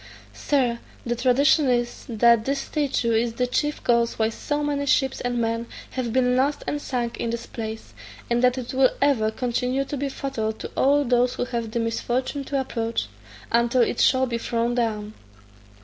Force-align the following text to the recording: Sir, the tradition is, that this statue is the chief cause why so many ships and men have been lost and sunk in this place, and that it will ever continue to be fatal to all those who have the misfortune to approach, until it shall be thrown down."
Sir, 0.33 0.79
the 1.05 1.15
tradition 1.15 1.69
is, 1.69 2.07
that 2.09 2.45
this 2.45 2.61
statue 2.61 3.11
is 3.13 3.33
the 3.33 3.45
chief 3.45 3.83
cause 3.83 4.17
why 4.17 4.29
so 4.29 4.63
many 4.63 4.87
ships 4.87 5.21
and 5.21 5.37
men 5.39 5.67
have 5.91 6.11
been 6.11 6.35
lost 6.35 6.63
and 6.65 6.81
sunk 6.81 7.17
in 7.17 7.29
this 7.29 7.45
place, 7.45 7.93
and 8.27 8.43
that 8.43 8.57
it 8.57 8.73
will 8.73 8.89
ever 8.99 9.29
continue 9.29 9.85
to 9.85 9.95
be 9.97 10.09
fatal 10.09 10.53
to 10.53 10.71
all 10.75 11.03
those 11.05 11.35
who 11.35 11.45
have 11.45 11.69
the 11.69 11.79
misfortune 11.79 12.43
to 12.45 12.59
approach, 12.59 13.09
until 13.51 13.83
it 13.83 13.99
shall 13.99 14.25
be 14.25 14.39
thrown 14.39 14.73
down." 14.73 15.13